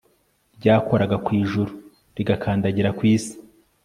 ryakoraga 0.57 1.15
ku 1.25 1.29
ijuru, 1.41 1.71
rigakandagira 2.15 2.89
ku 2.97 3.03
isi 3.13 3.35